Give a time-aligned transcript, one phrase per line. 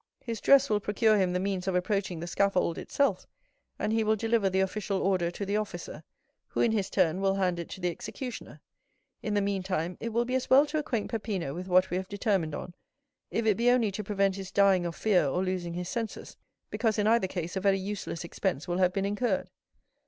[0.25, 3.27] His dress will procure him the means of approaching the scaffold itself,
[3.77, 6.01] and he will deliver the official order to the officer,
[6.47, 8.61] who, in his turn, will hand it to the executioner;
[9.21, 12.09] in the meantime, it will be as well to acquaint Peppino with what we have
[12.09, 12.73] determined on,
[13.29, 16.35] if it be only to prevent his dying of fear or losing his senses,
[16.71, 19.51] because in either case a very useless expense will have been incurred."